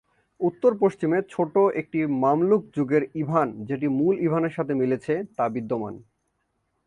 উত্তর-পশ্চিমে, 0.39 1.17
একটি 1.17 1.31
ছোট 1.33 1.53
মামলুক-যুগের 2.21 3.03
"ইভান" 3.15 3.47
যেটি 3.65 3.87
মূল 3.97 4.15
ইভা"নের" 4.19 4.53
সাথে 4.53 4.73
মিলেছে 4.73 5.13
তা 5.37 5.45
বিদ্যমান। 5.49 5.93